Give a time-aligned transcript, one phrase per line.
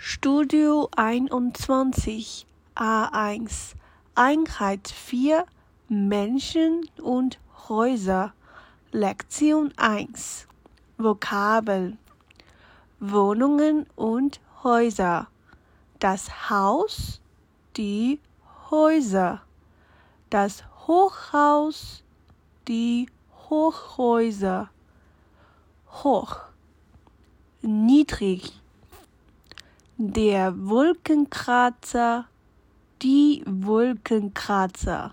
[0.00, 3.74] Studio 21 A1
[4.14, 5.44] Einheit 4
[5.88, 8.32] Menschen und Häuser.
[8.92, 10.46] Lektion 1
[10.98, 11.98] Vokabeln.
[13.00, 15.26] Wohnungen und Häuser.
[15.98, 17.20] Das Haus
[17.76, 18.20] Die
[18.70, 19.42] Häuser.
[20.30, 22.04] Das Hochhaus
[22.68, 23.08] Die
[23.50, 24.70] Hochhäuser.
[25.90, 26.36] Hoch.
[27.62, 28.52] Niedrig
[30.00, 32.28] der Wolkenkratzer,
[33.02, 35.12] die Wolkenkratzer,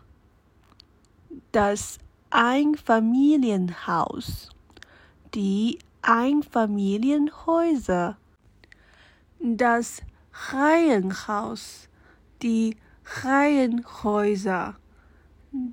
[1.52, 1.98] das
[2.30, 4.52] Einfamilienhaus,
[5.34, 8.18] die Einfamilienhäuser,
[9.40, 10.04] das
[10.52, 11.90] Reihenhaus,
[12.44, 12.78] die
[13.24, 14.76] Reihenhäuser,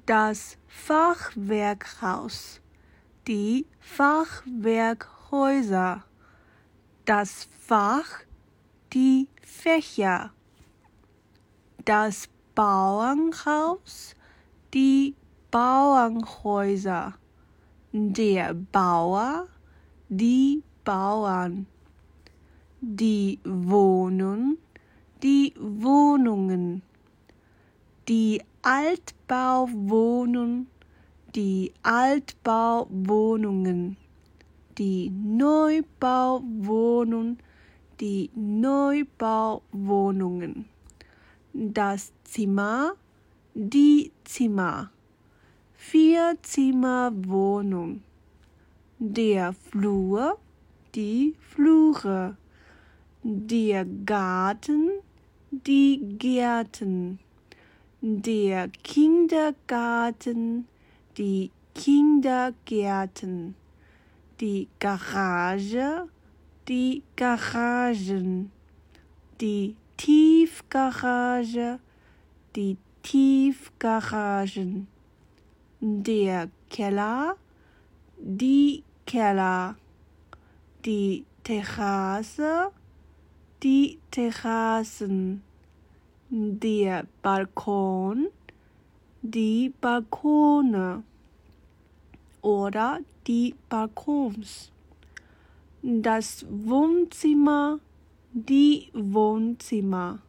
[0.07, 2.63] das Fachwerkhaus,
[3.29, 6.03] die Fachwerkhäuser,
[7.05, 8.23] das Fach
[8.93, 10.33] die Fächer,
[11.85, 14.15] das Bauernhaus,
[14.75, 15.15] die
[15.51, 17.15] Bauernhäuser,
[17.93, 19.49] der Bauer,
[20.09, 21.67] die Bauern,
[22.81, 24.57] die Wohnung,
[25.23, 26.83] die Wohnungen,
[28.09, 30.67] die Altbauwohnung,
[31.35, 33.97] die Altbauwohnungen,
[34.77, 37.39] die Neubauwohnung,
[38.03, 40.67] die Neubauwohnungen.
[41.53, 42.95] Das Zimmer,
[43.55, 44.91] die Zimmer.
[45.77, 48.03] Vierzimmerwohnung.
[48.99, 50.37] Der Flur,
[50.97, 52.37] die Flure.
[53.23, 54.91] Der Garten,
[55.53, 57.21] die Gärten.
[58.01, 60.67] Der Kindergarten,
[61.17, 63.55] die Kindergärten.
[64.41, 66.09] Die Garage,
[66.69, 68.53] die Garagen,
[69.41, 71.81] die Tiefgarage,
[72.55, 74.87] die Tiefgaragen,
[75.81, 77.37] der Keller,
[78.17, 79.75] die Keller,
[80.85, 82.71] die Terrasse,
[83.63, 85.43] die Terrassen,
[86.31, 88.29] der Balkon,
[89.23, 91.03] die Balkone.
[92.41, 94.73] Oder die Balkons
[95.83, 97.81] das Wohnzimmer,
[98.33, 100.21] die Wohnzimmer,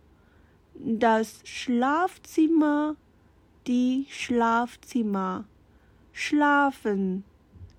[0.73, 2.95] das Schlafzimmer,
[3.67, 5.45] die Schlafzimmer,
[6.11, 7.23] schlafen,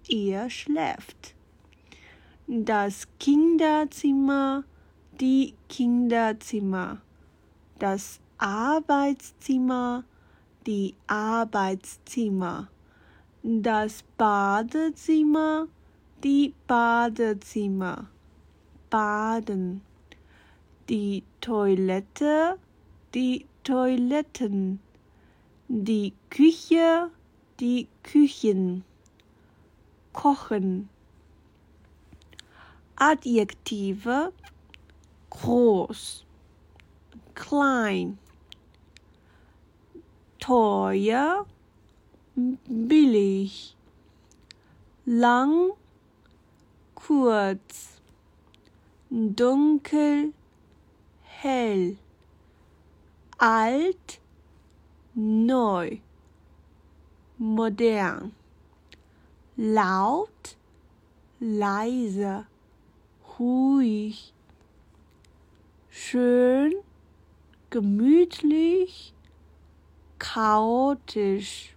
[0.08, 1.34] ihr schläft,
[2.46, 4.64] das Kinderzimmer,
[5.20, 7.00] die Kinderzimmer,
[7.80, 10.04] das Arbeitszimmer,
[10.66, 12.68] die Arbeitszimmer,
[13.42, 15.66] das Badezimmer,
[16.24, 18.06] die Badezimmer,
[18.88, 19.82] Baden,
[20.88, 22.58] die Toilette,
[23.14, 24.80] die Toiletten,
[25.68, 27.10] die Küche,
[27.60, 28.84] die Küchen,
[30.14, 30.88] Kochen.
[32.96, 34.32] Adjektive.
[35.30, 36.24] Groß,
[37.34, 38.18] klein,
[40.38, 41.44] teuer,
[42.36, 43.74] billig,
[45.04, 45.72] lang,
[47.06, 48.00] kurz,
[49.10, 50.32] dunkel,
[51.22, 51.96] hell,
[53.38, 54.20] alt,
[55.14, 55.98] neu,
[57.36, 58.32] modern,
[59.56, 60.56] laut,
[61.40, 62.46] leise,
[63.38, 64.32] ruhig,
[65.90, 66.72] schön,
[67.68, 69.12] gemütlich,
[70.18, 71.73] chaotisch,